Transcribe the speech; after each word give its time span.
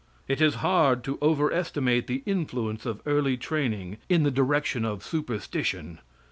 It 0.27 0.41
is 0.41 0.55
hard 0.65 1.03
to 1.03 1.19
overestimate 1.21 2.07
the 2.07 2.23
influence 2.25 2.87
of 2.87 3.03
early 3.05 3.37
training 3.37 3.97
in 4.09 4.23
the 4.23 4.31
direction 4.31 4.83
of 4.83 5.03
superstition. 5.03 5.99